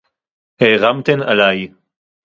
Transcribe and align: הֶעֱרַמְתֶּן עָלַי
הֶעֱרַמְתֶּן 0.61 1.21
עָלַי 1.21 1.71